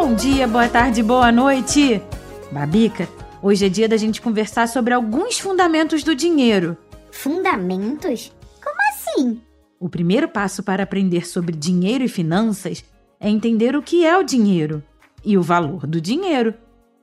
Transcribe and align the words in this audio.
Bom 0.00 0.14
dia, 0.14 0.48
boa 0.48 0.66
tarde, 0.66 1.02
boa 1.02 1.30
noite! 1.30 2.00
Babica, 2.50 3.06
hoje 3.42 3.66
é 3.66 3.68
dia 3.68 3.86
da 3.86 3.98
gente 3.98 4.22
conversar 4.22 4.66
sobre 4.66 4.94
alguns 4.94 5.38
fundamentos 5.38 6.02
do 6.02 6.14
dinheiro. 6.14 6.74
Fundamentos? 7.12 8.32
Como 8.64 8.76
assim? 8.88 9.42
O 9.78 9.90
primeiro 9.90 10.26
passo 10.26 10.62
para 10.62 10.84
aprender 10.84 11.26
sobre 11.26 11.54
dinheiro 11.54 12.02
e 12.02 12.08
finanças 12.08 12.82
é 13.20 13.28
entender 13.28 13.76
o 13.76 13.82
que 13.82 14.06
é 14.06 14.16
o 14.16 14.22
dinheiro 14.22 14.82
e 15.22 15.36
o 15.36 15.42
valor 15.42 15.86
do 15.86 16.00
dinheiro. 16.00 16.54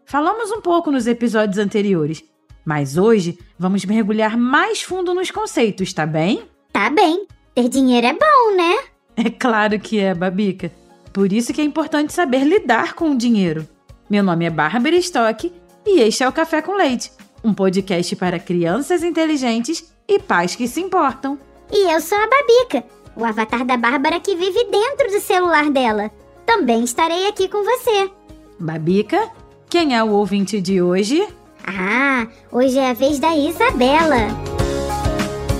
Falamos 0.04 0.50
um 0.50 0.60
pouco 0.60 0.89
nos 0.89 1.06
episódios 1.06 1.60
anteriores, 1.60 2.24
mas 2.66 2.98
hoje 2.98 3.38
vamos 3.60 3.86
mergulhar 3.86 4.36
mais 4.36 4.82
fundo 4.82 5.14
nos 5.14 5.29
conceitos, 5.29 5.93
tá 5.93 6.07
bem? 6.07 6.46
Tá 6.74 6.89
bem. 6.89 7.28
Ter 7.54 7.70
dinheiro 7.70 8.07
é 8.07 8.14
bom, 8.14 8.57
né? 8.57 8.75
É 9.16 9.29
claro 9.29 9.79
que 9.79 10.00
é, 10.00 10.16
Babica. 10.16 10.71
Por 11.18 11.34
isso 11.34 11.52
que 11.52 11.60
é 11.60 11.64
importante 11.64 12.14
saber 12.14 12.44
lidar 12.44 12.94
com 12.94 13.10
o 13.10 13.18
dinheiro. 13.18 13.68
Meu 14.08 14.21
nome 14.21 14.46
é 14.46 14.52
Bárbara 14.52 14.96
Stock 14.98 15.52
e 15.84 16.00
este 16.00 16.21
é 16.21 16.30
o 16.30 16.32
Café 16.32 16.62
com 16.62 16.75
Leite, 16.75 17.12
um 17.44 17.56
podcast 17.56 18.16
para 18.16 18.38
crianças 18.38 19.02
inteligentes 19.02 19.92
e 20.08 20.20
pais 20.20 20.56
que 20.56 20.68
se 20.68 20.80
importam. 20.80 21.39
E 21.72 21.92
eu 21.92 22.00
sou 22.02 22.20
a 22.20 22.28
Babica, 22.28 22.88
o 23.16 23.25
avatar 23.25 23.66
da 23.66 23.75
Bárbara 23.75 24.20
que 24.20 24.36
vive 24.36 24.64
dentro 24.66 25.08
do 25.10 25.20
celular 25.20 25.72
dela. 25.72 26.11
Também 26.46 26.84
estarei 26.84 27.25
aqui 27.25 27.47
com 27.47 27.64
você. 27.64 28.11
Babica, 28.60 29.32
quem 29.72 29.96
é 29.96 30.04
o 30.04 30.11
ouvinte 30.11 30.61
de 30.61 30.84
hoje? 30.84 31.28
Ah, 31.66 32.28
hoje 32.52 32.78
é 32.78 32.92
a 32.92 32.94
vez 32.94 33.17
da 33.17 33.36
Isabela. 33.36 34.47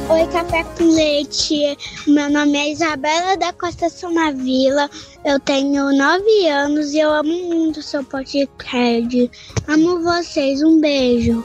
Oi, 0.10 0.26
Café 0.32 0.64
com 0.64 0.86
Leite. 0.86 1.78
Meu 2.08 2.30
nome 2.30 2.58
é 2.58 2.72
Isabela 2.72 3.36
da 3.36 3.52
Costa 3.52 3.90
Somavila. 3.90 4.90
Eu 5.26 5.38
tenho 5.38 5.92
nove 5.92 6.48
anos 6.48 6.94
e 6.94 7.00
eu 7.00 7.12
amo 7.12 7.34
muito 7.54 7.82
seu 7.82 8.02
podcast. 8.06 9.30
Amo 9.68 10.02
vocês. 10.02 10.64
Um 10.64 10.80
beijo. 10.80 11.44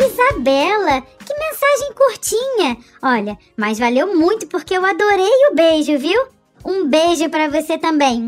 Isabela, 0.00 1.02
que 1.26 1.34
mensagem 1.34 1.92
curtinha. 1.94 2.78
Olha, 3.02 3.36
mas 3.54 3.78
valeu 3.78 4.16
muito 4.16 4.46
porque 4.46 4.78
eu 4.78 4.86
adorei 4.86 5.48
o 5.50 5.54
beijo, 5.54 5.98
viu? 5.98 6.26
Um 6.64 6.88
beijo 6.88 7.28
para 7.28 7.50
você 7.50 7.76
também. 7.76 8.18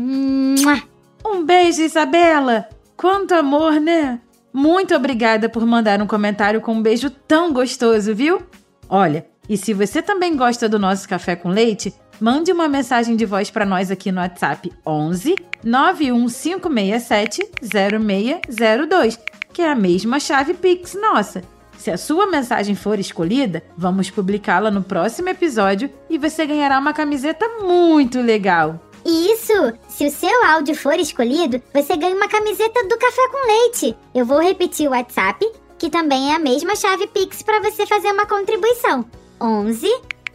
Um 1.25 1.43
beijo, 1.43 1.81
Isabela! 1.81 2.69
Quanto 2.95 3.33
amor, 3.33 3.79
né? 3.79 4.21
Muito 4.53 4.93
obrigada 4.95 5.47
por 5.47 5.65
mandar 5.65 6.01
um 6.01 6.07
comentário 6.07 6.59
com 6.61 6.73
um 6.73 6.81
beijo 6.81 7.09
tão 7.09 7.53
gostoso, 7.53 8.13
viu? 8.13 8.41
Olha, 8.89 9.25
e 9.47 9.57
se 9.57 9.73
você 9.73 10.01
também 10.01 10.35
gosta 10.35 10.67
do 10.67 10.77
nosso 10.77 11.07
café 11.07 11.35
com 11.35 11.49
leite, 11.49 11.93
mande 12.19 12.51
uma 12.51 12.67
mensagem 12.67 13.15
de 13.15 13.25
voz 13.25 13.49
para 13.49 13.65
nós 13.65 13.89
aqui 13.89 14.11
no 14.11 14.19
WhatsApp 14.19 14.71
11 14.85 15.35
91567 15.63 17.41
0602, 17.61 19.19
que 19.53 19.61
é 19.61 19.71
a 19.71 19.75
mesma 19.75 20.19
chave 20.19 20.53
Pix 20.53 20.95
nossa. 20.95 21.41
Se 21.77 21.89
a 21.89 21.97
sua 21.97 22.27
mensagem 22.27 22.75
for 22.75 22.99
escolhida, 22.99 23.63
vamos 23.75 24.11
publicá-la 24.11 24.69
no 24.69 24.83
próximo 24.83 25.29
episódio 25.29 25.89
e 26.09 26.17
você 26.17 26.45
ganhará 26.45 26.77
uma 26.77 26.93
camiseta 26.93 27.47
muito 27.63 28.21
legal. 28.21 28.79
Isso! 29.05 29.53
Se 29.89 30.05
o 30.05 30.11
seu 30.11 30.45
áudio 30.45 30.75
for 30.75 30.99
escolhido, 30.99 31.61
você 31.73 31.95
ganha 31.95 32.15
uma 32.15 32.27
camiseta 32.27 32.87
do 32.87 32.97
Café 32.97 33.27
com 33.29 33.47
Leite. 33.47 33.97
Eu 34.13 34.25
vou 34.25 34.39
repetir 34.39 34.87
o 34.87 34.91
WhatsApp, 34.91 35.45
que 35.77 35.89
também 35.89 36.31
é 36.31 36.35
a 36.35 36.39
mesma 36.39 36.75
chave 36.75 37.07
Pix 37.07 37.41
para 37.41 37.59
você 37.61 37.85
fazer 37.85 38.11
uma 38.11 38.25
contribuição. 38.25 39.05
11 39.41 39.87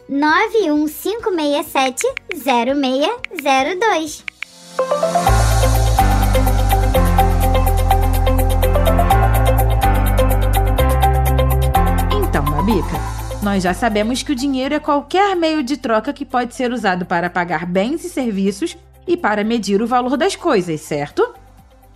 91567 0.09 2.05
0602. 2.33 4.25
Então, 12.11 12.43
Babica, 12.45 13.16
nós 13.47 13.63
já 13.63 13.73
sabemos 13.73 14.21
que 14.21 14.33
o 14.33 14.35
dinheiro 14.35 14.75
é 14.75 14.79
qualquer 14.79 15.33
meio 15.33 15.63
de 15.63 15.77
troca 15.77 16.11
que 16.11 16.25
pode 16.25 16.53
ser 16.53 16.69
usado 16.73 17.05
para 17.05 17.29
pagar 17.29 17.65
bens 17.65 18.03
e 18.03 18.09
serviços 18.09 18.75
e 19.07 19.15
para 19.15 19.41
medir 19.41 19.81
o 19.81 19.87
valor 19.87 20.17
das 20.17 20.35
coisas, 20.35 20.81
certo? 20.81 21.33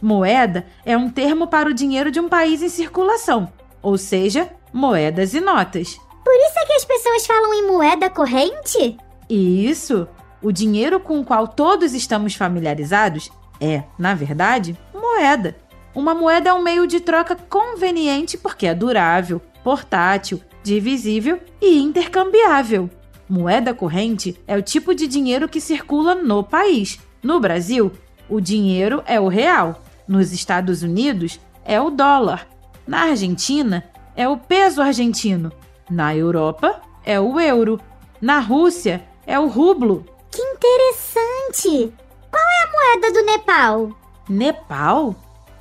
Moeda 0.02 0.66
é 0.86 0.96
um 0.96 1.10
termo 1.10 1.48
para 1.48 1.68
o 1.68 1.74
dinheiro 1.74 2.10
de 2.10 2.22
um 2.22 2.30
país 2.30 2.62
em 2.62 2.70
circulação, 2.70 3.52
ou 3.82 3.98
seja, 3.98 4.50
moedas 4.72 5.34
e 5.34 5.42
notas. 5.42 6.00
Por 6.24 6.34
isso 6.34 6.58
é 6.58 6.66
que 6.68 6.72
as 6.72 6.86
pessoas 6.86 7.28
falam 7.28 7.54
em 7.54 7.68
moeda 7.68 8.10
corrente? 8.10 8.96
Isso! 9.30 10.08
O 10.42 10.54
dinheiro 10.54 11.02
com 11.02 11.20
o 11.20 11.26
qual 11.26 11.50
todos 11.50 11.94
estamos 11.94 12.34
familiarizados 12.34 13.30
é, 13.60 13.84
na 14.00 14.16
verdade, 14.16 14.80
moeda. 14.94 15.58
Uma 15.94 16.16
moeda 16.16 16.50
é 16.50 16.54
um 16.54 16.64
meio 16.64 16.88
de 16.88 17.02
troca 17.02 17.36
conveniente 17.36 18.38
porque 18.38 18.68
é 18.68 18.74
durável, 18.74 19.42
portátil, 19.66 20.42
divisível 20.64 21.40
e 21.62 21.80
intercambiável. 21.80 22.90
Moeda 23.28 23.74
corrente 23.74 24.40
é 24.46 24.58
o 24.58 24.62
tipo 24.62 24.94
de 24.94 25.08
dinheiro 25.08 25.48
que 25.48 25.62
circula 25.62 26.16
no 26.16 26.44
país. 26.44 27.00
No 27.24 27.40
Brasil, 27.40 27.92
o 28.30 28.42
dinheiro 28.42 29.04
é 29.06 29.20
o 29.20 29.28
real. 29.28 29.82
Nos 30.08 30.34
Estados 30.34 30.84
Unidos, 30.84 31.40
é 31.64 31.80
o 31.80 31.90
dólar. 31.90 32.48
Na 32.86 33.04
Argentina, 33.04 33.90
é 34.16 34.28
o 34.28 34.38
peso 34.38 34.82
argentino. 34.82 35.52
Na 35.90 36.16
Europa, 36.16 36.82
é 37.06 37.20
o 37.20 37.40
euro. 37.40 37.80
Na 38.20 38.40
Rússia, 38.40 39.04
é 39.26 39.40
o 39.40 39.48
rublo. 39.48 40.06
Que 40.30 40.42
interessante! 40.42 41.94
Qual 42.30 42.44
é 42.44 42.64
a 42.64 42.72
moeda 42.72 43.14
do 43.14 43.26
Nepal? 43.26 43.92
Nepal? 44.30 45.16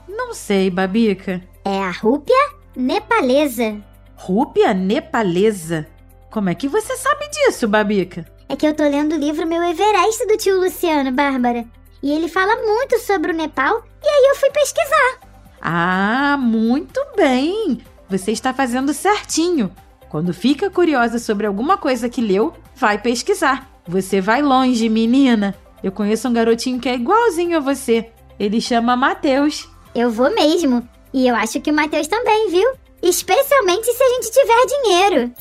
Não 0.09 0.35
sei, 0.35 0.71
Babica. 0.71 1.43
É 1.65 1.79
a 1.79 1.91
rúpia 1.91 2.37
nepalesa. 2.77 3.77
Rúpia 4.23 4.75
nepalesa? 4.75 5.87
Como 6.31 6.51
é 6.51 6.55
que 6.55 6.69
você 6.69 6.95
sabe 6.95 7.27
disso, 7.31 7.67
Babica? 7.67 8.27
É 8.51 8.55
que 8.55 8.67
eu 8.67 8.75
tô 8.75 8.83
lendo 8.83 9.15
o 9.15 9.19
livro 9.19 9.47
Meu 9.47 9.63
Everest 9.63 10.27
do 10.27 10.37
tio 10.37 10.61
Luciano, 10.61 11.11
Bárbara. 11.11 11.65
E 12.03 12.13
ele 12.13 12.29
fala 12.29 12.55
muito 12.57 12.99
sobre 12.99 13.33
o 13.33 13.35
Nepal, 13.35 13.83
e 14.05 14.07
aí 14.07 14.29
eu 14.29 14.37
fui 14.37 14.51
pesquisar. 14.51 15.21
Ah, 15.59 16.37
muito 16.39 17.01
bem! 17.17 17.81
Você 18.11 18.31
está 18.31 18.53
fazendo 18.53 18.93
certinho. 18.93 19.75
Quando 20.11 20.35
fica 20.35 20.69
curiosa 20.69 21.19
sobre 21.19 21.47
alguma 21.47 21.79
coisa 21.79 22.07
que 22.11 22.21
leu, 22.21 22.53
vai 22.77 22.99
pesquisar. 22.99 23.71
Você 23.89 24.21
vai 24.21 24.43
longe, 24.43 24.87
menina. 24.91 25.57
Eu 25.83 25.93
conheço 25.93 26.29
um 26.29 26.33
garotinho 26.35 26.79
que 26.79 26.91
é 26.91 26.95
igualzinho 26.95 27.57
a 27.57 27.61
você. 27.61 28.11
Ele 28.39 28.61
chama 28.61 28.95
Matheus. 28.95 29.67
Eu 29.95 30.11
vou 30.11 30.29
mesmo. 30.35 30.87
E 31.11 31.27
eu 31.27 31.35
acho 31.35 31.59
que 31.59 31.71
o 31.71 31.75
Matheus 31.75 32.07
também, 32.07 32.51
viu? 32.51 32.71
Especialmente 33.03 33.93
se 33.93 34.03
a 34.03 34.09
gente 34.09 34.31
tiver 34.31 34.67
dinheiro. 34.67 35.33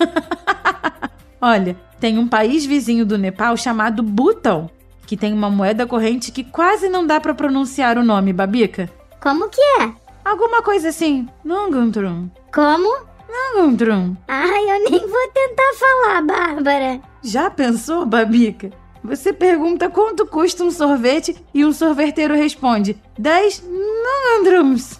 Olha, 1.40 1.76
tem 2.00 2.18
um 2.18 2.26
país 2.26 2.64
vizinho 2.64 3.06
do 3.06 3.18
Nepal 3.18 3.56
chamado 3.56 4.02
Butão, 4.02 4.70
que 5.06 5.16
tem 5.16 5.32
uma 5.32 5.50
moeda 5.50 5.86
corrente 5.86 6.32
que 6.32 6.42
quase 6.42 6.88
não 6.88 7.06
dá 7.06 7.20
para 7.20 7.34
pronunciar 7.34 7.98
o 7.98 8.04
nome, 8.04 8.32
Babica. 8.32 8.90
Como 9.20 9.48
que 9.48 9.60
é? 9.80 9.92
Alguma 10.24 10.62
coisa 10.62 10.88
assim. 10.88 11.28
Nungantrum. 11.44 12.30
Como? 12.52 13.04
Nungantrum. 13.28 14.16
Ai, 14.26 14.62
eu 14.70 14.90
nem 14.90 15.00
vou 15.00 15.28
tentar 15.32 15.72
falar, 15.78 16.22
Bárbara. 16.22 17.00
Já 17.22 17.50
pensou, 17.50 18.06
Babica? 18.06 18.70
Você 19.04 19.34
pergunta 19.34 19.90
quanto 19.90 20.26
custa 20.26 20.64
um 20.64 20.70
sorvete 20.70 21.36
e 21.52 21.62
um 21.62 21.74
sorveteiro 21.74 22.34
responde: 22.34 22.96
10 23.18 23.62
Nungandrums. 23.62 24.98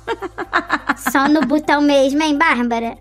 Só 1.10 1.26
no 1.26 1.40
botão 1.40 1.80
mesmo, 1.80 2.22
hein, 2.22 2.36
Bárbara? 2.36 2.98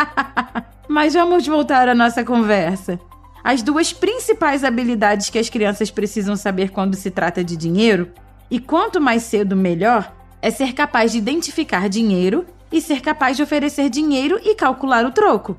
Mas 0.88 1.12
vamos 1.12 1.46
voltar 1.46 1.90
à 1.90 1.94
nossa 1.94 2.24
conversa. 2.24 2.98
As 3.44 3.60
duas 3.60 3.92
principais 3.92 4.64
habilidades 4.64 5.28
que 5.28 5.38
as 5.38 5.50
crianças 5.50 5.90
precisam 5.90 6.36
saber 6.36 6.70
quando 6.70 6.94
se 6.94 7.10
trata 7.10 7.44
de 7.44 7.54
dinheiro, 7.54 8.10
e 8.50 8.58
quanto 8.58 9.02
mais 9.02 9.24
cedo 9.24 9.54
melhor, 9.54 10.10
é 10.40 10.50
ser 10.50 10.72
capaz 10.72 11.12
de 11.12 11.18
identificar 11.18 11.86
dinheiro 11.86 12.46
e 12.72 12.80
ser 12.80 13.02
capaz 13.02 13.36
de 13.36 13.42
oferecer 13.42 13.90
dinheiro 13.90 14.40
e 14.42 14.54
calcular 14.54 15.04
o 15.04 15.10
troco. 15.10 15.54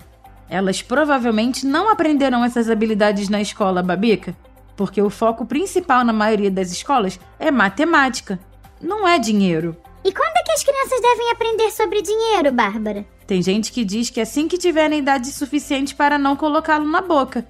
Elas 0.50 0.82
provavelmente 0.82 1.68
não 1.68 1.88
aprenderão 1.88 2.44
essas 2.44 2.68
habilidades 2.68 3.30
na 3.30 3.42
escola, 3.42 3.84
Babica, 3.84 4.36
porque 4.76 5.02
o 5.02 5.10
foco 5.10 5.46
principal 5.46 6.04
na 6.04 6.14
maioria 6.14 6.52
das 6.52 6.72
escolas 6.72 7.20
é 7.40 7.50
matemática, 7.52 8.40
não 8.82 9.08
é 9.08 9.18
dinheiro. 9.18 9.76
E 10.04 10.12
quando 10.12 10.38
é 10.38 10.44
que 10.44 10.52
as 10.52 10.64
crianças 10.64 11.02
devem 11.02 11.32
aprender 11.32 11.72
sobre 11.72 12.02
dinheiro, 12.02 12.52
Bárbara? 12.52 13.06
Tem 13.26 13.42
gente 13.42 13.72
que 13.72 13.84
diz 13.84 14.10
que 14.10 14.22
assim 14.22 14.48
que 14.48 14.58
tiverem 14.58 15.00
idade 15.00 15.32
suficiente 15.32 15.96
para 15.96 16.18
não 16.18 16.36
colocá-lo 16.36 16.86
na 16.86 17.02
boca. 17.02 17.46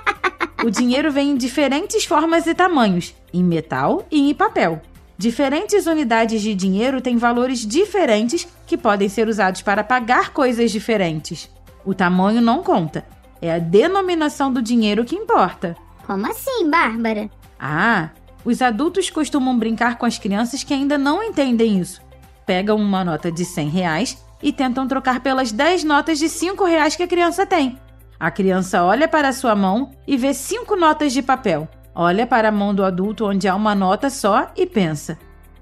o 0.62 0.70
dinheiro 0.70 1.10
vem 1.10 1.30
em 1.30 1.36
diferentes 1.36 2.04
formas 2.04 2.46
e 2.46 2.54
tamanhos, 2.54 3.14
em 3.32 3.42
metal 3.42 4.06
e 4.10 4.28
em 4.28 4.34
papel. 4.34 4.82
Diferentes 5.16 5.86
unidades 5.86 6.42
de 6.42 6.54
dinheiro 6.54 7.00
têm 7.00 7.16
valores 7.16 7.66
diferentes 7.66 8.46
que 8.66 8.76
podem 8.76 9.08
ser 9.08 9.26
usados 9.28 9.62
para 9.62 9.82
pagar 9.82 10.34
coisas 10.34 10.70
diferentes. 10.70 11.48
O 11.82 11.94
tamanho 11.94 12.42
não 12.42 12.62
conta, 12.62 13.06
é 13.40 13.54
a 13.54 13.58
denominação 13.58 14.52
do 14.52 14.60
dinheiro 14.60 15.04
que 15.04 15.16
importa. 15.16 15.74
Como 16.06 16.26
assim, 16.30 16.70
Bárbara? 16.70 17.28
Ah, 17.58 18.10
Os 18.44 18.62
adultos 18.62 19.10
costumam 19.10 19.58
brincar 19.58 19.98
com 19.98 20.06
as 20.06 20.18
crianças 20.18 20.62
que 20.62 20.72
ainda 20.72 20.96
não 20.96 21.20
entendem 21.20 21.80
isso. 21.80 22.00
Pegam 22.46 22.76
uma 22.76 23.04
nota 23.04 23.32
de 23.32 23.44
100 23.44 23.68
reais 23.68 24.24
e 24.40 24.52
tentam 24.52 24.86
trocar 24.86 25.18
pelas 25.18 25.50
10 25.50 25.82
notas 25.82 26.20
de 26.20 26.28
5 26.28 26.64
reais 26.64 26.94
que 26.94 27.02
a 27.02 27.08
criança 27.08 27.44
tem. 27.44 27.76
A 28.20 28.30
criança 28.30 28.84
olha 28.84 29.08
para 29.08 29.28
a 29.28 29.32
sua 29.32 29.56
mão 29.56 29.90
e 30.06 30.16
vê 30.16 30.32
cinco 30.32 30.76
notas 30.76 31.12
de 31.12 31.22
papel. 31.22 31.68
Olha 31.94 32.26
para 32.26 32.48
a 32.48 32.52
mão 32.52 32.74
do 32.74 32.84
adulto 32.84 33.26
onde 33.26 33.48
há 33.48 33.54
uma 33.54 33.74
nota 33.74 34.08
só 34.08 34.50
e 34.56 34.64
pensa: 34.64 35.18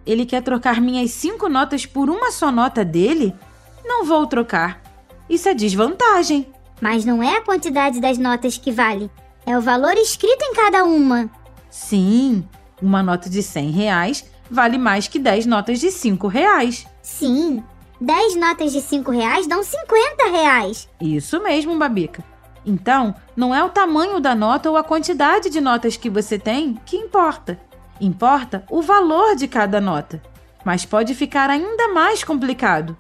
ele 0.06 0.25
quer 0.26 0.43
trocar 0.43 0.81
minhas 0.81 1.11
cinco 1.11 1.49
notas 1.49 1.87
por 1.87 2.08
uma 2.11 2.31
só 2.31 2.52
nota 2.52 2.85
dele? 2.85 3.35
Não 3.85 4.05
vou 4.05 4.26
trocar. 4.26 4.81
Isso 5.29 5.49
é 5.49 5.55
desvantagem. 5.55 6.46
Mas 6.81 7.05
não 7.05 7.23
é 7.23 7.38
a 7.38 7.43
quantidade 7.43 8.00
das 8.00 8.19
notas 8.19 8.56
que 8.58 8.70
vale, 8.70 9.11
é 9.46 9.56
o 9.56 9.61
valor 9.61 9.96
escrito 9.96 10.43
em 10.43 10.55
cada 10.55 10.85
uma. 10.85 11.31
Sim, 11.70 12.46
uma 12.81 13.02
nota 13.02 13.29
de 13.29 13.43
100 13.43 13.70
reais 13.70 14.25
vale 14.50 14.79
mais 14.79 15.08
que 15.08 15.19
10 15.19 15.46
notas 15.46 15.81
de 15.81 15.91
5 15.91 16.29
reais. 16.29 16.87
Sim, 17.02 17.62
10 18.00 18.37
notas 18.37 18.73
de 18.73 18.81
5 18.81 19.11
reais 19.11 19.46
dão 19.46 19.62
50 19.62 20.31
reais. 20.31 20.88
Isso 21.00 21.43
mesmo, 21.43 21.79
Babica. 21.79 22.25
Então, 22.67 23.14
não 23.37 23.55
é 23.55 23.62
o 23.62 23.69
tamanho 23.69 24.20
da 24.20 24.35
nota 24.35 24.70
ou 24.70 24.76
a 24.76 24.85
quantidade 24.85 25.50
de 25.50 25.61
notas 25.61 25.96
que 25.96 26.08
você 26.08 26.38
tem 26.38 26.79
que 26.87 26.96
importa. 26.96 27.58
Importa 28.00 28.64
o 28.70 28.81
valor 28.81 29.37
de 29.37 29.46
cada 29.46 29.81
nota. 29.81 30.23
Mas 30.64 30.85
pode 30.87 31.14
ficar 31.14 31.50
ainda 31.50 31.88
mais 31.88 32.25
complicado. 32.25 32.96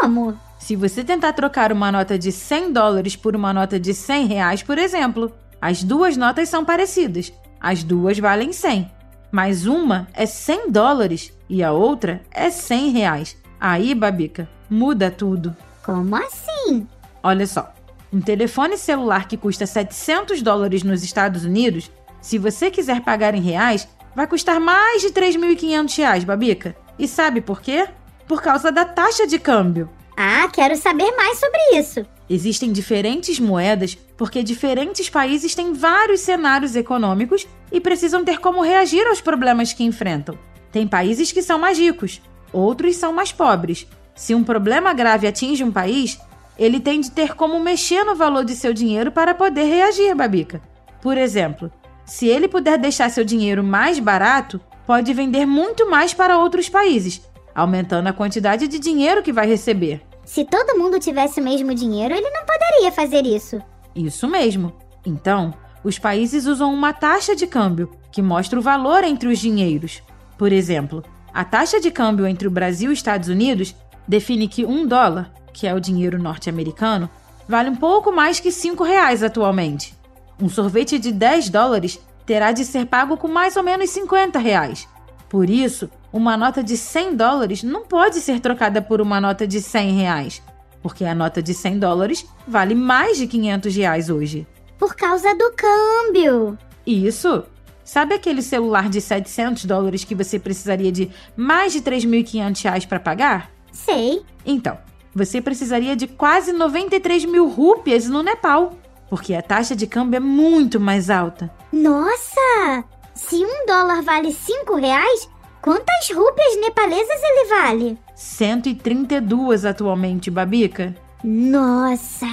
Como? 0.00 0.38
Se 0.58 0.76
você 0.76 1.02
tentar 1.02 1.32
trocar 1.32 1.72
uma 1.72 1.90
nota 1.90 2.18
de 2.18 2.30
100 2.30 2.72
dólares 2.72 3.16
por 3.16 3.34
uma 3.34 3.52
nota 3.52 3.80
de 3.80 3.94
100 3.94 4.26
reais, 4.26 4.62
por 4.62 4.78
exemplo, 4.78 5.32
as 5.66 5.82
duas 5.82 6.16
notas 6.16 6.48
são 6.48 6.64
parecidas. 6.64 7.32
As 7.60 7.82
duas 7.82 8.20
valem 8.20 8.52
100. 8.52 8.88
Mas 9.32 9.66
uma 9.66 10.06
é 10.14 10.24
100 10.24 10.70
dólares 10.70 11.36
e 11.48 11.60
a 11.60 11.72
outra 11.72 12.22
é 12.30 12.50
100 12.50 12.90
reais. 12.90 13.36
Aí, 13.58 13.92
Babica, 13.92 14.48
muda 14.70 15.10
tudo. 15.10 15.56
Como 15.84 16.14
assim? 16.14 16.86
Olha 17.20 17.44
só. 17.48 17.74
Um 18.12 18.20
telefone 18.20 18.78
celular 18.78 19.26
que 19.26 19.36
custa 19.36 19.66
700 19.66 20.40
dólares 20.40 20.84
nos 20.84 21.02
Estados 21.02 21.44
Unidos, 21.44 21.90
se 22.20 22.38
você 22.38 22.70
quiser 22.70 23.00
pagar 23.00 23.34
em 23.34 23.42
reais, 23.42 23.88
vai 24.14 24.28
custar 24.28 24.60
mais 24.60 25.02
de 25.02 25.08
3.500 25.08 25.98
reais, 25.98 26.22
Babica. 26.22 26.76
E 26.96 27.08
sabe 27.08 27.40
por 27.40 27.60
quê? 27.60 27.88
Por 28.28 28.40
causa 28.40 28.70
da 28.70 28.84
taxa 28.84 29.26
de 29.26 29.40
câmbio. 29.40 29.90
Ah, 30.16 30.48
quero 30.48 30.76
saber 30.76 31.10
mais 31.16 31.40
sobre 31.40 31.58
isso. 31.76 32.06
Existem 32.28 32.72
diferentes 32.72 33.38
moedas 33.38 33.96
porque 34.16 34.42
diferentes 34.42 35.08
países 35.08 35.54
têm 35.54 35.72
vários 35.72 36.20
cenários 36.20 36.74
econômicos 36.74 37.46
e 37.70 37.80
precisam 37.80 38.24
ter 38.24 38.38
como 38.38 38.62
reagir 38.62 39.06
aos 39.06 39.20
problemas 39.20 39.72
que 39.72 39.84
enfrentam. 39.84 40.36
Tem 40.72 40.86
países 40.86 41.30
que 41.30 41.42
são 41.42 41.58
mais 41.58 41.78
ricos, 41.78 42.20
outros 42.52 42.96
são 42.96 43.12
mais 43.12 43.32
pobres. 43.32 43.86
Se 44.14 44.34
um 44.34 44.42
problema 44.42 44.92
grave 44.92 45.26
atinge 45.26 45.62
um 45.62 45.70
país, 45.70 46.18
ele 46.58 46.80
tem 46.80 47.00
de 47.00 47.10
ter 47.10 47.34
como 47.34 47.60
mexer 47.60 48.02
no 48.02 48.16
valor 48.16 48.44
de 48.44 48.56
seu 48.56 48.72
dinheiro 48.72 49.12
para 49.12 49.34
poder 49.34 49.64
reagir, 49.64 50.14
Babica. 50.14 50.60
Por 51.00 51.16
exemplo, 51.16 51.70
se 52.04 52.26
ele 52.26 52.48
puder 52.48 52.78
deixar 52.78 53.10
seu 53.10 53.24
dinheiro 53.24 53.62
mais 53.62 53.98
barato, 53.98 54.60
pode 54.86 55.12
vender 55.12 55.44
muito 55.44 55.90
mais 55.90 56.14
para 56.14 56.38
outros 56.38 56.68
países, 56.68 57.20
aumentando 57.54 58.08
a 58.08 58.12
quantidade 58.12 58.66
de 58.68 58.78
dinheiro 58.78 59.22
que 59.22 59.32
vai 59.32 59.46
receber. 59.46 60.05
Se 60.26 60.44
todo 60.44 60.76
mundo 60.76 60.98
tivesse 60.98 61.40
o 61.40 61.42
mesmo 61.42 61.72
dinheiro, 61.72 62.12
ele 62.12 62.28
não 62.30 62.44
poderia 62.44 62.90
fazer 62.90 63.24
isso. 63.24 63.62
Isso 63.94 64.26
mesmo. 64.26 64.72
Então, 65.06 65.54
os 65.84 66.00
países 66.00 66.46
usam 66.46 66.74
uma 66.74 66.92
taxa 66.92 67.36
de 67.36 67.46
câmbio 67.46 67.92
que 68.10 68.20
mostra 68.20 68.58
o 68.58 68.62
valor 68.62 69.04
entre 69.04 69.28
os 69.28 69.38
dinheiros. 69.38 70.02
Por 70.36 70.50
exemplo, 70.50 71.04
a 71.32 71.44
taxa 71.44 71.80
de 71.80 71.92
câmbio 71.92 72.26
entre 72.26 72.48
o 72.48 72.50
Brasil 72.50 72.90
e 72.90 72.92
os 72.92 72.98
Estados 72.98 73.28
Unidos 73.28 73.74
define 74.06 74.48
que 74.48 74.66
um 74.66 74.84
dólar, 74.84 75.32
que 75.52 75.64
é 75.64 75.72
o 75.72 75.80
dinheiro 75.80 76.20
norte-americano, 76.20 77.08
vale 77.48 77.70
um 77.70 77.76
pouco 77.76 78.10
mais 78.10 78.40
que 78.40 78.50
cinco 78.50 78.82
reais 78.82 79.22
atualmente. 79.22 79.94
Um 80.42 80.48
sorvete 80.48 80.98
de 80.98 81.12
10 81.12 81.50
dólares 81.50 82.00
terá 82.26 82.50
de 82.50 82.64
ser 82.64 82.86
pago 82.86 83.16
com 83.16 83.28
mais 83.28 83.56
ou 83.56 83.62
menos 83.62 83.90
50 83.90 84.40
reais. 84.40 84.88
Por 85.28 85.50
isso, 85.50 85.90
uma 86.12 86.36
nota 86.36 86.62
de 86.62 86.76
100 86.76 87.16
dólares 87.16 87.62
não 87.62 87.84
pode 87.84 88.16
ser 88.16 88.40
trocada 88.40 88.80
por 88.80 89.00
uma 89.00 89.20
nota 89.20 89.46
de 89.46 89.60
100 89.60 89.96
reais, 89.96 90.42
porque 90.82 91.04
a 91.04 91.14
nota 91.14 91.42
de 91.42 91.52
100 91.52 91.78
dólares 91.78 92.26
vale 92.46 92.74
mais 92.74 93.18
de 93.18 93.26
500 93.26 93.76
reais 93.76 94.10
hoje. 94.10 94.46
Por 94.78 94.94
causa 94.94 95.34
do 95.34 95.52
câmbio. 95.52 96.58
Isso! 96.86 97.44
Sabe 97.82 98.14
aquele 98.14 98.42
celular 98.42 98.88
de 98.88 99.00
700 99.00 99.64
dólares 99.64 100.04
que 100.04 100.14
você 100.14 100.38
precisaria 100.38 100.90
de 100.90 101.10
mais 101.36 101.72
de 101.72 101.80
3.500 101.80 102.62
reais 102.64 102.84
para 102.84 102.98
pagar? 102.98 103.50
Sei. 103.70 104.22
Então, 104.44 104.76
você 105.14 105.40
precisaria 105.40 105.94
de 105.94 106.08
quase 106.08 106.52
93 106.52 107.24
mil 107.24 107.48
rúpias 107.48 108.08
no 108.08 108.22
Nepal 108.22 108.76
porque 109.08 109.34
a 109.34 109.42
taxa 109.42 109.76
de 109.76 109.86
câmbio 109.86 110.16
é 110.16 110.20
muito 110.20 110.80
mais 110.80 111.10
alta. 111.10 111.50
Nossa! 111.72 112.84
Se 113.16 113.36
um 113.36 113.66
dólar 113.66 114.02
vale 114.02 114.30
cinco 114.30 114.76
reais, 114.76 115.28
quantas 115.62 116.10
rúpias 116.14 116.56
nepalesas 116.60 117.22
ele 117.22 117.48
vale? 117.48 117.98
132 118.14 119.64
atualmente, 119.64 120.30
Babica. 120.30 120.94
Nossa! 121.24 122.26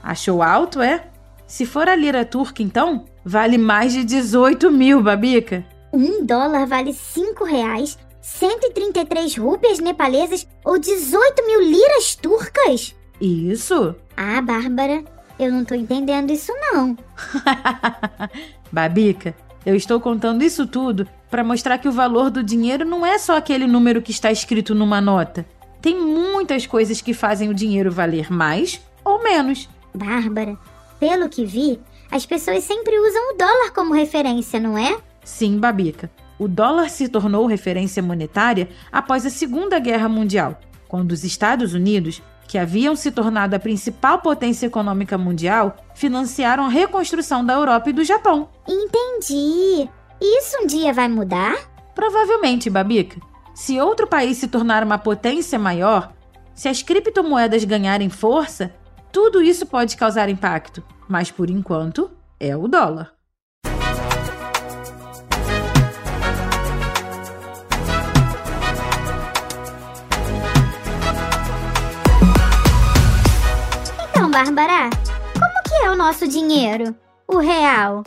Achou 0.00 0.40
alto, 0.40 0.80
é? 0.80 1.08
Se 1.48 1.66
for 1.66 1.88
a 1.88 1.96
lira 1.96 2.24
turca, 2.24 2.62
então, 2.62 3.06
vale 3.24 3.58
mais 3.58 3.92
de 3.92 4.04
18 4.04 4.70
mil, 4.70 5.02
Babica. 5.02 5.66
Um 5.92 6.24
dólar 6.24 6.66
vale 6.66 6.92
cinco 6.94 7.42
reais, 7.44 7.98
133 8.20 9.36
rúpias 9.36 9.80
nepalesas 9.80 10.46
ou 10.64 10.78
18 10.78 11.44
mil 11.44 11.60
liras 11.60 12.14
turcas? 12.14 12.94
Isso. 13.20 13.96
Ah, 14.16 14.40
Bárbara, 14.40 15.02
eu 15.40 15.50
não 15.50 15.64
tô 15.64 15.74
entendendo 15.74 16.30
isso 16.30 16.52
não. 16.72 16.96
Babica, 18.70 19.34
eu 19.64 19.74
estou 19.74 20.00
contando 20.00 20.42
isso 20.42 20.66
tudo 20.66 21.06
para 21.30 21.44
mostrar 21.44 21.78
que 21.78 21.88
o 21.88 21.92
valor 21.92 22.30
do 22.30 22.42
dinheiro 22.42 22.84
não 22.84 23.04
é 23.04 23.18
só 23.18 23.36
aquele 23.36 23.66
número 23.66 24.00
que 24.00 24.10
está 24.10 24.30
escrito 24.30 24.74
numa 24.74 25.00
nota. 25.00 25.44
Tem 25.80 25.96
muitas 25.96 26.66
coisas 26.66 27.00
que 27.00 27.14
fazem 27.14 27.48
o 27.48 27.54
dinheiro 27.54 27.90
valer 27.90 28.32
mais 28.32 28.80
ou 29.04 29.22
menos. 29.22 29.68
Bárbara, 29.94 30.56
pelo 30.98 31.28
que 31.28 31.44
vi, 31.44 31.78
as 32.10 32.24
pessoas 32.24 32.64
sempre 32.64 32.98
usam 32.98 33.34
o 33.34 33.36
dólar 33.36 33.72
como 33.72 33.94
referência, 33.94 34.58
não 34.58 34.76
é? 34.76 34.98
Sim, 35.24 35.58
Babica. 35.58 36.10
O 36.38 36.48
dólar 36.48 36.88
se 36.88 37.08
tornou 37.08 37.46
referência 37.46 38.02
monetária 38.02 38.68
após 38.92 39.26
a 39.26 39.30
Segunda 39.30 39.78
Guerra 39.78 40.08
Mundial, 40.08 40.58
quando 40.86 41.12
os 41.12 41.24
Estados 41.24 41.74
Unidos 41.74 42.22
que 42.48 42.56
haviam 42.56 42.96
se 42.96 43.12
tornado 43.12 43.54
a 43.54 43.58
principal 43.58 44.20
potência 44.20 44.66
econômica 44.66 45.18
mundial, 45.18 45.76
financiaram 45.94 46.64
a 46.64 46.68
reconstrução 46.68 47.44
da 47.44 47.52
Europa 47.52 47.90
e 47.90 47.92
do 47.92 48.02
Japão. 48.02 48.48
Entendi. 48.66 49.88
Isso 50.20 50.56
um 50.62 50.66
dia 50.66 50.92
vai 50.92 51.06
mudar? 51.08 51.56
Provavelmente, 51.94 52.70
Babica. 52.70 53.20
Se 53.54 53.78
outro 53.78 54.06
país 54.06 54.38
se 54.38 54.48
tornar 54.48 54.82
uma 54.82 54.98
potência 54.98 55.58
maior, 55.58 56.12
se 56.54 56.68
as 56.68 56.82
criptomoedas 56.82 57.64
ganharem 57.64 58.08
força, 58.08 58.72
tudo 59.12 59.42
isso 59.42 59.66
pode 59.66 59.96
causar 59.96 60.28
impacto. 60.28 60.82
Mas 61.06 61.30
por 61.30 61.50
enquanto, 61.50 62.10
é 62.40 62.56
o 62.56 62.66
dólar. 62.66 63.17
Bárbara, 74.38 74.88
como 75.34 75.62
que 75.64 75.84
é 75.84 75.90
o 75.90 75.96
nosso 75.96 76.28
dinheiro? 76.28 76.94
O 77.26 77.38
real? 77.38 78.04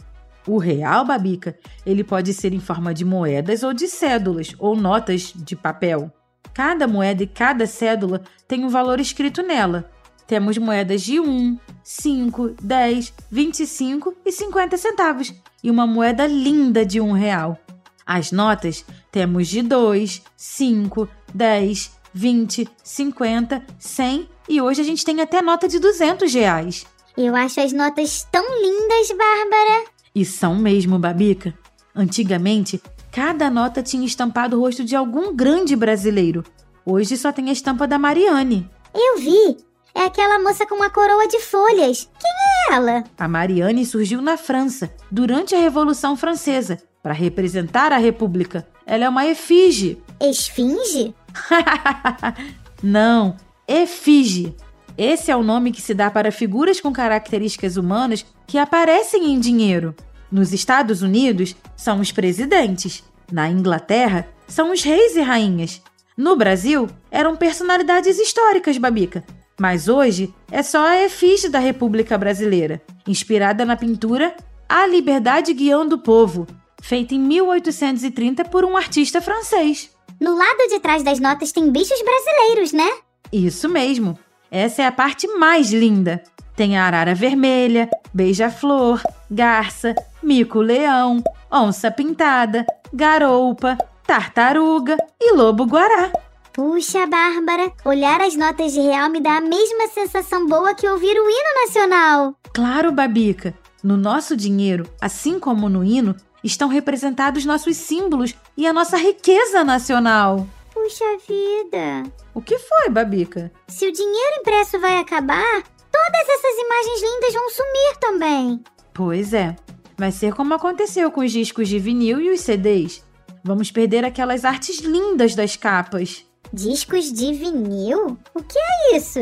O 0.48 0.58
real, 0.58 1.04
Babica, 1.04 1.58
ele 1.86 2.06
pode 2.06 2.34
ser 2.34 2.54
em 2.54 2.60
forma 2.62 2.94
de 2.94 3.04
moedas 3.04 3.64
ou 3.64 3.74
de 3.74 3.86
cédulas 3.86 4.56
ou 4.58 4.74
notas 4.74 5.34
de 5.36 5.58
papel. 5.58 6.10
Cada 6.54 6.88
moeda 6.88 7.22
e 7.22 7.28
cada 7.28 7.68
cédula 7.68 8.22
tem 8.48 8.64
um 8.64 8.70
valor 8.70 9.02
escrito 9.02 9.44
nela. 9.44 9.92
Temos 10.26 10.58
moedas 10.58 11.02
de 11.02 11.20
1, 11.20 11.60
5, 11.84 12.56
10, 12.62 13.14
25 13.30 14.16
e 14.26 14.32
50 14.32 14.78
centavos 14.78 15.34
e 15.62 15.70
uma 15.70 15.86
moeda 15.86 16.26
linda 16.28 16.86
de 16.86 17.02
um 17.02 17.12
real. 17.12 17.58
As 18.06 18.32
notas 18.32 18.86
temos 19.12 19.50
de 19.50 19.62
2, 19.62 20.22
5, 20.38 21.10
10, 21.34 21.92
20, 22.14 22.70
50, 22.82 23.66
100 23.78 24.30
e 24.52 24.60
hoje 24.60 24.82
a 24.82 24.84
gente 24.84 25.06
tem 25.06 25.22
até 25.22 25.42
nota 25.42 25.66
de 25.66 25.80
200 25.80 26.34
reais. 26.34 26.86
Eu 27.16 27.34
acho 27.38 27.62
as 27.62 27.72
notas 27.72 28.28
tão 28.30 28.44
lindas, 28.62 29.08
Bárbara. 29.08 29.86
E 30.14 30.26
são 30.26 30.56
mesmo, 30.56 31.00
Babica. 31.00 31.58
Antigamente, 31.96 32.82
cada 33.14 33.50
nota 33.50 33.82
tinha 33.82 34.06
estampado 34.06 34.58
o 34.58 34.60
rosto 34.60 34.84
de 34.84 34.94
algum 34.94 35.34
grande 35.34 35.74
brasileiro. 35.74 36.44
Hoje 36.86 37.16
só 37.16 37.32
tem 37.32 37.48
a 37.48 37.54
estampa 37.54 37.88
da 37.88 37.98
Mariane. 37.98 38.70
Eu 38.94 39.20
vi. 39.20 39.56
É 39.96 40.02
aquela 40.04 40.38
moça 40.38 40.66
com 40.66 40.76
uma 40.76 40.90
coroa 40.90 41.30
de 41.30 41.40
folhas. 41.40 42.10
Quem 42.20 42.32
é 42.32 42.76
ela? 42.76 43.06
A 43.18 43.30
Mariane 43.30 43.86
surgiu 43.86 44.22
na 44.22 44.36
França, 44.36 44.94
durante 45.10 45.56
a 45.56 45.60
Revolução 45.60 46.18
Francesa, 46.18 46.78
Para 47.02 47.14
representar 47.14 47.94
a 47.94 47.98
República, 47.98 48.68
ela 48.86 49.06
é 49.06 49.10
uma 49.10 49.26
efígie. 49.26 50.04
Esfinge? 50.20 51.16
Não, 52.84 53.38
efígie. 53.72 54.56
Esse 54.98 55.32
é 55.32 55.36
o 55.36 55.44
nome 55.44 55.72
que 55.72 55.82
se 55.82 55.94
dá 55.94 56.12
para 56.12 56.32
figuras 56.32 56.82
com 56.82 56.92
características 56.92 57.78
humanas 57.78 58.26
que 58.46 58.58
aparecem 58.58 59.34
em 59.34 59.40
dinheiro. 59.40 59.96
Nos 60.32 60.54
Estados 60.54 61.02
Unidos, 61.02 61.56
são 61.76 62.00
os 62.00 62.12
presidentes. 62.12 63.04
Na 63.32 63.50
Inglaterra, 63.50 64.28
são 64.48 64.72
os 64.72 64.84
reis 64.84 65.16
e 65.16 65.22
rainhas. 65.22 65.82
No 66.18 66.36
Brasil, 66.36 66.90
eram 67.10 67.36
personalidades 67.36 68.20
históricas, 68.20 68.78
Babica. 68.78 69.24
Mas 69.60 69.88
hoje 69.88 70.34
é 70.52 70.64
só 70.64 70.86
a 70.86 71.04
efígie 71.04 71.50
da 71.50 71.60
República 71.60 72.18
Brasileira, 72.18 72.82
inspirada 73.08 73.64
na 73.66 73.76
pintura 73.76 74.36
A 74.68 74.88
Liberdade 74.88 75.54
Guiando 75.54 75.96
o 75.96 76.00
Povo, 76.00 76.48
feita 76.82 77.14
em 77.14 77.20
1830 77.20 78.46
por 78.46 78.66
um 78.66 78.76
artista 78.76 79.22
francês. 79.22 79.92
No 80.20 80.36
lado 80.36 80.68
de 80.70 80.80
trás 80.80 81.04
das 81.04 81.20
notas 81.20 81.52
tem 81.52 81.72
bichos 81.72 82.02
brasileiros, 82.02 82.74
né? 82.74 82.90
Isso 83.32 83.70
mesmo. 83.70 84.18
Essa 84.50 84.82
é 84.84 84.86
a 84.86 84.92
parte 84.92 85.28
mais 85.28 85.72
linda. 85.72 86.22
Tem 86.56 86.78
a 86.78 86.86
arara 86.86 87.16
vermelha, 87.16 87.90
beija-flor, 88.14 89.02
garça, 89.30 89.96
mico-leão, 90.22 91.24
onça 91.52 91.90
pintada, 91.90 92.66
garoupa, 92.94 93.78
tartaruga 94.06 94.98
e 95.20 95.34
lobo-guará. 95.34 96.12
Puxa, 96.54 97.08
Bárbara, 97.08 97.72
olhar 97.86 98.20
as 98.20 98.36
notas 98.36 98.74
de 98.74 98.82
real 98.82 99.10
me 99.10 99.22
dá 99.22 99.38
a 99.38 99.42
mesma 99.42 99.88
sensação 99.88 100.46
boa 100.46 100.76
que 100.76 100.88
ouvir 100.88 101.18
o 101.18 101.30
hino 101.30 101.66
nacional. 101.66 102.36
Claro, 102.54 102.92
Babica. 102.92 103.54
No 103.82 103.96
nosso 103.96 104.36
dinheiro, 104.36 104.88
assim 105.00 105.40
como 105.40 105.70
no 105.70 105.84
hino, 105.84 106.16
estão 106.44 106.68
representados 106.68 107.46
nossos 107.46 107.78
símbolos 107.78 108.36
e 108.58 108.68
a 108.68 108.74
nossa 108.74 108.98
riqueza 108.98 109.64
nacional. 109.64 110.46
Puxa 110.82 111.06
vida. 111.28 112.12
O 112.34 112.42
que 112.42 112.58
foi, 112.58 112.90
Babica? 112.90 113.52
Se 113.68 113.88
o 113.88 113.92
dinheiro 113.92 114.38
impresso 114.40 114.80
vai 114.80 114.98
acabar, 114.98 115.62
todas 115.92 116.30
essas 116.30 116.58
imagens 116.58 117.02
lindas 117.04 117.34
vão 117.36 117.50
sumir 117.52 117.98
também. 118.00 118.64
Pois 118.92 119.32
é. 119.32 119.56
Vai 119.96 120.12
ser 120.12 120.34
como 120.34 120.56
aconteceu 120.56 121.12
com 121.12 121.22
os 121.22 121.32
discos 121.32 121.70
de 121.70 121.78
vinil 121.78 122.20
e 122.20 122.32
os 122.32 122.42
CDs. 122.42 123.06
Vamos 123.44 123.70
perder 123.70 124.04
aquelas 124.04 124.44
artes 124.44 124.80
lindas 124.80 125.36
das 125.36 125.56
capas. 125.56 126.26
Discos 126.52 127.14
de 127.14 127.32
vinil? 127.32 128.18
O 128.34 128.42
que 128.42 128.58
é 128.58 128.98
isso? 128.98 129.20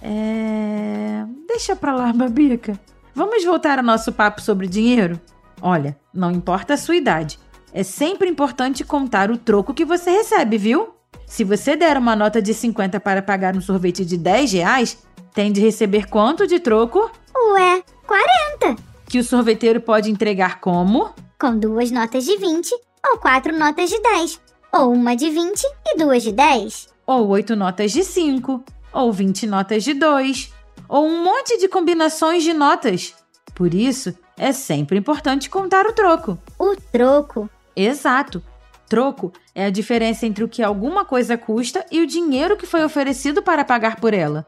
É. 0.00 1.24
Deixa 1.48 1.74
pra 1.74 1.92
lá, 1.92 2.12
Babica. 2.12 2.78
Vamos 3.16 3.44
voltar 3.44 3.78
ao 3.78 3.84
nosso 3.84 4.12
papo 4.12 4.40
sobre 4.40 4.68
dinheiro? 4.68 5.20
Olha, 5.60 5.98
não 6.14 6.30
importa 6.30 6.74
a 6.74 6.78
sua 6.78 6.94
idade. 6.94 7.36
É 7.72 7.82
sempre 7.82 8.30
importante 8.30 8.84
contar 8.84 9.28
o 9.28 9.36
troco 9.36 9.74
que 9.74 9.84
você 9.84 10.10
recebe, 10.10 10.56
viu? 10.56 10.99
Se 11.30 11.44
você 11.44 11.76
der 11.76 11.96
uma 11.96 12.16
nota 12.16 12.42
de 12.42 12.52
50 12.52 12.98
para 12.98 13.22
pagar 13.22 13.56
um 13.56 13.60
sorvete 13.60 14.04
de 14.04 14.16
10 14.16 14.52
reais, 14.52 14.98
tem 15.32 15.52
de 15.52 15.60
receber 15.60 16.08
quanto 16.08 16.44
de 16.44 16.58
troco? 16.58 17.08
Ué, 17.52 17.84
40. 18.04 18.82
Que 19.08 19.20
o 19.20 19.24
sorveteiro 19.24 19.80
pode 19.80 20.10
entregar 20.10 20.60
como? 20.60 21.14
Com 21.40 21.56
duas 21.56 21.92
notas 21.92 22.24
de 22.24 22.36
20 22.36 22.74
ou 23.08 23.18
quatro 23.18 23.56
notas 23.56 23.88
de 23.88 24.02
10. 24.02 24.40
Ou 24.72 24.92
uma 24.92 25.14
de 25.14 25.30
20 25.30 25.62
e 25.86 25.98
duas 25.98 26.24
de 26.24 26.32
10. 26.32 26.88
Ou 27.06 27.28
oito 27.28 27.54
notas 27.54 27.92
de 27.92 28.02
5. 28.02 28.64
Ou 28.92 29.12
20 29.12 29.46
notas 29.46 29.84
de 29.84 29.94
2. 29.94 30.52
Ou 30.88 31.06
um 31.06 31.22
monte 31.22 31.56
de 31.58 31.68
combinações 31.68 32.42
de 32.42 32.52
notas. 32.52 33.14
Por 33.54 33.72
isso, 33.72 34.12
é 34.36 34.50
sempre 34.50 34.98
importante 34.98 35.48
contar 35.48 35.86
o 35.86 35.92
troco. 35.92 36.36
O 36.58 36.74
troco? 36.90 37.48
Exato. 37.76 38.42
Troco 38.90 39.32
é 39.54 39.66
a 39.66 39.70
diferença 39.70 40.26
entre 40.26 40.42
o 40.42 40.48
que 40.48 40.64
alguma 40.64 41.04
coisa 41.04 41.38
custa 41.38 41.86
e 41.92 42.00
o 42.00 42.06
dinheiro 42.06 42.56
que 42.56 42.66
foi 42.66 42.84
oferecido 42.84 43.40
para 43.40 43.64
pagar 43.64 44.00
por 44.00 44.12
ela. 44.12 44.44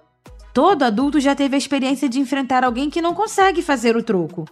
Todo 0.52 0.82
adulto 0.82 1.20
já 1.20 1.32
teve 1.32 1.54
a 1.54 1.58
experiência 1.58 2.08
de 2.08 2.18
enfrentar 2.18 2.64
alguém 2.64 2.90
que 2.90 3.00
não 3.00 3.14
consegue 3.14 3.62
fazer 3.62 3.96
o 3.96 4.02
troco. 4.02 4.44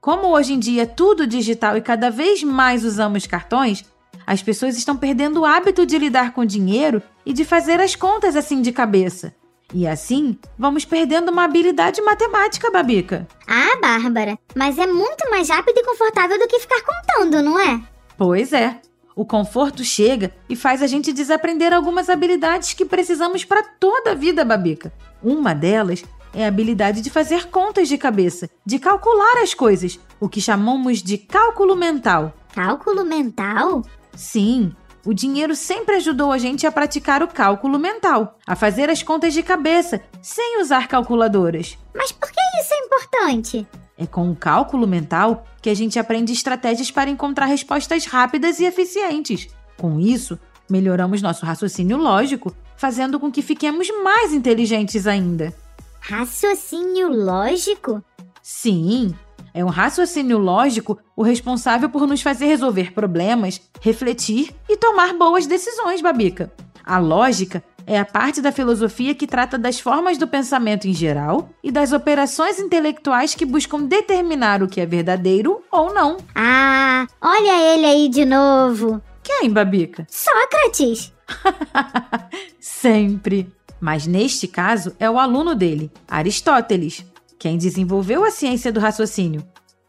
Como 0.00 0.34
hoje 0.34 0.52
em 0.52 0.58
dia 0.58 0.82
é 0.82 0.86
tudo 0.86 1.28
digital 1.28 1.76
e 1.76 1.80
cada 1.80 2.10
vez 2.10 2.42
mais 2.42 2.84
usamos 2.84 3.24
cartões, 3.24 3.84
as 4.26 4.42
pessoas 4.42 4.76
estão 4.76 4.96
perdendo 4.96 5.42
o 5.42 5.44
hábito 5.44 5.86
de 5.86 5.96
lidar 5.96 6.32
com 6.32 6.44
dinheiro 6.44 7.00
e 7.24 7.32
de 7.32 7.44
fazer 7.44 7.80
as 7.80 7.94
contas 7.94 8.34
assim 8.34 8.60
de 8.60 8.72
cabeça. 8.72 9.32
E 9.72 9.86
assim, 9.86 10.36
vamos 10.58 10.84
perdendo 10.84 11.30
uma 11.30 11.44
habilidade 11.44 12.02
matemática, 12.02 12.68
Babica. 12.68 13.28
Ah, 13.46 13.78
Bárbara, 13.80 14.36
mas 14.56 14.76
é 14.76 14.88
muito 14.88 15.30
mais 15.30 15.48
rápido 15.48 15.78
e 15.78 15.84
confortável 15.84 16.36
do 16.36 16.48
que 16.48 16.58
ficar 16.58 16.82
contando, 16.82 17.42
não 17.44 17.60
é? 17.60 17.80
Pois 18.18 18.52
é. 18.52 18.80
O 19.16 19.24
conforto 19.24 19.82
chega 19.82 20.30
e 20.46 20.54
faz 20.54 20.82
a 20.82 20.86
gente 20.86 21.10
desaprender 21.10 21.72
algumas 21.72 22.10
habilidades 22.10 22.74
que 22.74 22.84
precisamos 22.84 23.46
para 23.46 23.62
toda 23.62 24.10
a 24.10 24.14
vida, 24.14 24.44
Babica. 24.44 24.92
Uma 25.22 25.54
delas 25.54 26.04
é 26.34 26.44
a 26.44 26.48
habilidade 26.48 27.00
de 27.00 27.08
fazer 27.08 27.46
contas 27.46 27.88
de 27.88 27.96
cabeça, 27.96 28.50
de 28.64 28.78
calcular 28.78 29.42
as 29.42 29.54
coisas, 29.54 29.98
o 30.20 30.28
que 30.28 30.38
chamamos 30.38 31.02
de 31.02 31.16
cálculo 31.16 31.74
mental. 31.74 32.34
Cálculo 32.54 33.06
mental? 33.06 33.82
Sim, 34.14 34.76
o 35.02 35.14
dinheiro 35.14 35.56
sempre 35.56 35.96
ajudou 35.96 36.30
a 36.30 36.36
gente 36.36 36.66
a 36.66 36.72
praticar 36.72 37.22
o 37.22 37.28
cálculo 37.28 37.78
mental, 37.78 38.36
a 38.46 38.54
fazer 38.54 38.90
as 38.90 39.02
contas 39.02 39.32
de 39.32 39.42
cabeça, 39.42 40.02
sem 40.20 40.60
usar 40.60 40.88
calculadoras. 40.88 41.78
Mas 41.94 42.12
por 42.12 42.30
que 42.30 42.40
isso 42.60 42.74
é 42.74 42.84
importante? 42.84 43.66
É 43.98 44.06
com 44.06 44.30
o 44.30 44.36
cálculo 44.36 44.86
mental 44.86 45.44
que 45.62 45.70
a 45.70 45.74
gente 45.74 45.98
aprende 45.98 46.32
estratégias 46.32 46.90
para 46.90 47.10
encontrar 47.10 47.46
respostas 47.46 48.04
rápidas 48.04 48.58
e 48.60 48.64
eficientes. 48.64 49.48
Com 49.78 49.98
isso, 49.98 50.38
melhoramos 50.68 51.22
nosso 51.22 51.46
raciocínio 51.46 51.96
lógico, 51.96 52.54
fazendo 52.76 53.18
com 53.18 53.30
que 53.30 53.42
fiquemos 53.42 53.88
mais 54.02 54.32
inteligentes 54.32 55.06
ainda. 55.06 55.52
Raciocínio 56.00 57.08
lógico? 57.08 58.02
Sim, 58.42 59.14
é 59.52 59.64
um 59.64 59.68
raciocínio 59.68 60.36
lógico 60.36 60.98
o 61.16 61.22
responsável 61.22 61.88
por 61.88 62.06
nos 62.06 62.20
fazer 62.20 62.44
resolver 62.44 62.92
problemas, 62.92 63.60
refletir 63.80 64.54
e 64.68 64.76
tomar 64.76 65.14
boas 65.14 65.46
decisões, 65.46 66.02
Babica. 66.02 66.52
A 66.84 66.98
lógica 66.98 67.64
é 67.86 67.98
a 67.98 68.04
parte 68.04 68.42
da 68.42 68.50
filosofia 68.50 69.14
que 69.14 69.26
trata 69.26 69.56
das 69.56 69.78
formas 69.78 70.18
do 70.18 70.26
pensamento 70.26 70.88
em 70.88 70.92
geral 70.92 71.48
e 71.62 71.70
das 71.70 71.92
operações 71.92 72.58
intelectuais 72.58 73.34
que 73.34 73.46
buscam 73.46 73.82
determinar 73.82 74.62
o 74.62 74.68
que 74.68 74.80
é 74.80 74.86
verdadeiro 74.86 75.62
ou 75.70 75.94
não. 75.94 76.16
Ah, 76.34 77.06
olha 77.20 77.74
ele 77.74 77.86
aí 77.86 78.08
de 78.08 78.24
novo. 78.24 79.00
Quem, 79.22 79.50
Babica? 79.50 80.06
Sócrates. 80.10 81.12
Sempre. 82.58 83.52
Mas 83.80 84.06
neste 84.06 84.48
caso 84.48 84.94
é 84.98 85.08
o 85.08 85.18
aluno 85.18 85.54
dele, 85.54 85.90
Aristóteles, 86.08 87.04
quem 87.38 87.58
desenvolveu 87.58 88.24
a 88.24 88.30
ciência 88.30 88.72
do 88.72 88.80
raciocínio. 88.80 89.46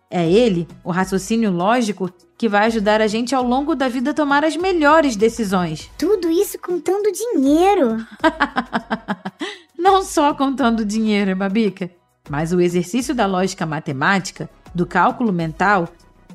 É 0.10 0.30
ele, 0.30 0.68
o 0.84 0.92
raciocínio 0.92 1.52
lógico, 1.52 2.10
que 2.38 2.48
vai 2.48 2.68
ajudar 2.68 3.02
a 3.02 3.08
gente 3.08 3.36
ao 3.36 3.44
longo 3.44 3.76
da 3.76 3.90
vida 3.90 4.12
a 4.12 4.14
tomar 4.14 4.46
as 4.46 4.56
melhores 4.56 5.16
decisões. 5.16 5.90
Tudo 5.98 6.30
isso 6.30 6.58
contando 6.60 7.12
dinheiro. 7.12 8.06
Não 9.78 10.04
só 10.04 10.34
contando 10.34 10.86
dinheiro, 10.86 11.36
Babica, 11.36 11.92
mas 12.30 12.54
o 12.54 12.62
exercício 12.62 13.14
da 13.14 13.26
lógica 13.26 13.66
matemática, 13.66 14.50
do 14.74 14.86
cálculo 14.86 15.34
mental, 15.34 15.90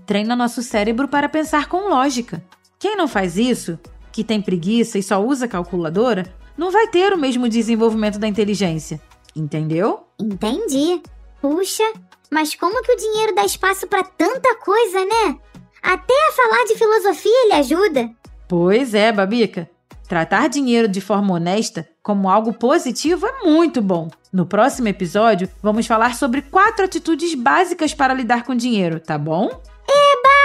treina 0.04 0.36
nosso 0.36 0.62
cérebro 0.62 1.08
para 1.08 1.28
pensar 1.28 1.66
com 1.66 1.88
lógica. 1.88 2.42
Quem 2.78 2.96
não 2.96 3.08
faz 3.08 3.36
isso, 3.38 3.78
que 4.10 4.24
tem 4.24 4.42
preguiça 4.42 4.98
e 4.98 5.02
só 5.02 5.24
usa 5.24 5.48
calculadora, 5.48 6.32
não 6.56 6.70
vai 6.70 6.88
ter 6.88 7.12
o 7.12 7.18
mesmo 7.18 7.48
desenvolvimento 7.48 8.18
da 8.18 8.28
inteligência. 8.28 9.00
Entendeu? 9.34 10.06
Entendi. 10.18 11.00
Puxa, 11.40 11.90
mas 12.32 12.54
como 12.54 12.82
que 12.82 12.92
o 12.92 12.96
dinheiro 12.96 13.34
dá 13.34 13.44
espaço 13.44 13.86
para 13.86 14.02
tanta 14.02 14.56
coisa, 14.56 15.04
né? 15.04 15.38
Até 15.82 16.14
a 16.14 16.32
falar 16.32 16.64
de 16.64 16.76
filosofia 16.76 17.44
ele 17.44 17.52
ajuda. 17.52 18.10
Pois 18.48 18.94
é, 18.94 19.12
Babica. 19.12 19.68
Tratar 20.08 20.48
dinheiro 20.48 20.88
de 20.88 21.00
forma 21.00 21.34
honesta 21.34 21.86
como 22.02 22.30
algo 22.30 22.54
positivo 22.54 23.26
é 23.26 23.44
muito 23.44 23.82
bom. 23.82 24.08
No 24.32 24.46
próximo 24.46 24.88
episódio, 24.88 25.46
vamos 25.62 25.86
falar 25.86 26.14
sobre 26.14 26.40
quatro 26.40 26.86
atitudes 26.86 27.34
básicas 27.34 27.92
para 27.92 28.14
lidar 28.14 28.44
com 28.44 28.54
dinheiro, 28.54 28.98
tá 28.98 29.18
bom? 29.18 29.50
Eba! 29.86 30.42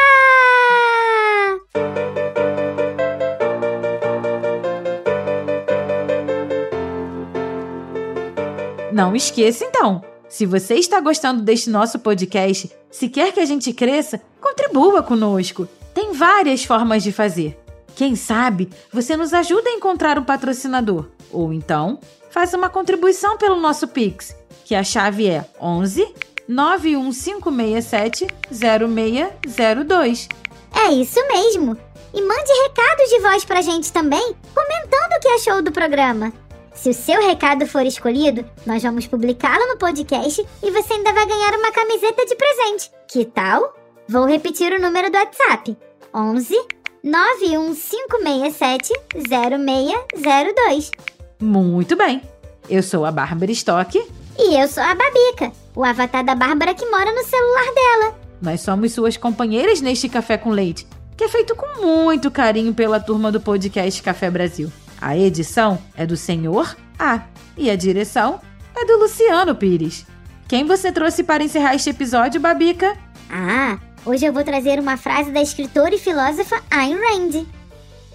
Não 8.91 9.15
esqueça 9.15 9.63
então. 9.63 10.01
Se 10.29 10.46
você 10.46 10.75
está 10.75 11.00
gostando 11.00 11.41
deste 11.41 11.69
nosso 11.69 12.00
podcast, 12.00 12.69
se 12.91 13.07
quer 13.07 13.31
que 13.31 13.39
a 13.39 13.46
gente 13.46 13.72
cresça, 13.72 14.22
contribua 14.41 15.01
conosco. 15.01 15.67
Tem 15.93 16.12
várias 16.13 16.65
formas 16.65 17.01
de 17.01 17.12
fazer. 17.12 17.57
Quem 17.96 18.15
sabe 18.15 18.69
você 18.91 19.15
nos 19.15 19.34
ajuda 19.34 19.69
a 19.69 19.74
encontrar 19.74 20.19
um 20.19 20.24
patrocinador. 20.24 21.07
Ou 21.31 21.53
então, 21.53 22.00
faz 22.29 22.53
uma 22.53 22.69
contribuição 22.69 23.38
pelo 23.38 23.60
nosso 23.60 23.88
Pix, 23.88 24.36
que 24.65 24.75
a 24.75 24.84
chave 24.84 25.27
é 25.27 25.46
11 25.62 26.07
91567 26.48 28.27
0602. 28.51 30.29
É 30.74 30.91
isso 30.91 31.19
mesmo! 31.27 31.77
E 32.13 32.22
mande 32.22 32.51
recados 32.63 33.10
de 33.10 33.19
voz 33.19 33.43
pra 33.46 33.62
gente 33.62 33.91
também, 33.91 34.36
comentando 34.53 35.12
o 35.17 35.19
que 35.19 35.27
achou 35.27 35.62
do 35.62 35.72
programa. 35.72 36.31
Se 36.77 36.91
o 36.91 36.93
seu 36.93 37.19
recado 37.19 37.65
for 37.65 37.84
escolhido, 37.86 38.46
nós 38.65 38.84
vamos 38.84 39.07
publicá-lo 39.07 39.67
no 39.67 39.77
podcast 39.77 40.46
e 40.63 40.72
você 40.72 40.93
ainda 40.93 41.12
vai 41.12 41.25
ganhar 41.25 41.57
uma 41.57 41.72
camiseta 41.72 42.24
de 42.24 42.36
presente. 42.36 42.91
Que 43.07 43.25
tal? 43.25 43.75
Vou 44.07 44.25
repetir 44.27 44.72
o 44.72 44.79
número 44.79 45.12
do 45.12 45.17
WhatsApp: 45.17 45.75
11 46.13 46.55
91567 47.03 48.93
0602. 49.27 50.91
Muito 51.39 51.96
bem. 51.96 52.22
Eu 52.69 52.84
sou 52.84 53.05
a 53.05 53.12
Bárbara 53.12 53.51
Stock. 53.51 53.98
E 54.38 54.55
eu 54.62 54.67
sou 54.67 54.84
a 54.84 54.93
Babica, 54.93 55.51
o 55.75 55.84
avatar 55.84 56.24
da 56.24 56.36
Bárbara 56.36 56.75
que 56.75 56.86
mora 56.86 57.12
no 57.12 57.24
celular 57.24 57.74
dela. 57.74 58.19
Nós 58.39 58.62
somos 58.62 58.91
suas 58.91 59.17
companheiras 59.17 59.81
neste 59.81 60.07
Café 60.07 60.38
com 60.38 60.51
Leite, 60.51 60.86
que 61.17 61.24
é 61.24 61.27
feito 61.27 61.55
com 61.55 61.81
muito 61.81 62.29
carinho 62.29 62.72
pela 62.72 63.00
turma 63.00 63.31
do 63.31 63.41
podcast 63.41 64.03
Café 64.03 64.29
Brasil. 64.29 64.72
A 65.00 65.16
edição 65.16 65.80
é 65.96 66.06
do 66.06 66.18
Senhor 66.18 66.75
A 66.98 67.22
e 67.56 67.70
a 67.70 67.75
direção 67.75 68.39
é 68.75 68.86
do 68.86 68.98
Luciano 68.98 69.56
Pires. 69.56 70.06
Quem 70.48 70.66
você 70.66 70.92
trouxe 70.92 71.24
para 71.24 71.44
encerrar 71.44 71.75
este 71.75 71.89
episódio, 71.89 72.39
Babica? 72.39 72.98
Ah, 73.30 73.77
hoje 74.06 74.25
eu 74.25 74.34
vou 74.34 74.44
trazer 74.44 74.80
uma 74.80 74.98
frase 74.98 75.32
da 75.32 75.42
escritora 75.42 75.94
e 75.94 76.00
filósofa 76.00 76.62
Ayn 76.72 76.96
Rand. 76.96 77.46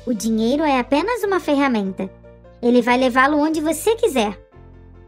O 0.07 0.13
dinheiro 0.13 0.65
é 0.65 0.79
apenas 0.79 1.23
uma 1.23 1.39
ferramenta. 1.39 2.11
Ele 2.61 2.83
vai 2.83 2.97
levá-lo 2.97 3.39
onde 3.39 3.61
você 3.61 3.95
quiser, 3.97 4.39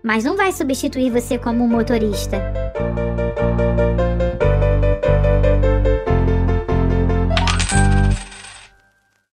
mas 0.03 0.25
não 0.25 0.37
vai 0.37 0.53
substituir 0.53 1.11
você 1.11 1.39
como 1.39 1.67
motorista. 1.67 2.41